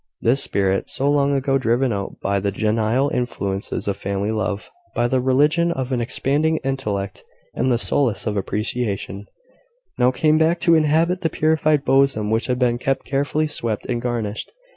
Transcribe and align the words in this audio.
This 0.19 0.41
spirit, 0.41 0.89
so 0.89 1.07
long 1.11 1.35
ago 1.37 1.59
driven 1.59 1.93
out 1.93 2.15
by 2.23 2.39
the 2.39 2.49
genial 2.49 3.11
influences 3.13 3.87
of 3.87 3.97
family 3.97 4.31
love, 4.31 4.71
by 4.95 5.07
the 5.07 5.21
religion 5.21 5.71
of 5.71 5.91
an 5.91 6.01
expanding 6.01 6.57
intellect, 6.63 7.23
and 7.53 7.71
the 7.71 7.77
solace 7.77 8.25
of 8.25 8.35
appreciation, 8.35 9.27
now 9.99 10.09
came 10.09 10.39
back 10.39 10.59
to 10.61 10.73
inhabit 10.73 11.21
the 11.21 11.29
purified 11.29 11.85
bosom 11.85 12.31
which 12.31 12.47
had 12.47 12.57
been 12.57 12.79
kept 12.79 13.05
carefully 13.05 13.45
swept 13.45 13.85
and 13.85 14.01
garnished. 14.01 14.51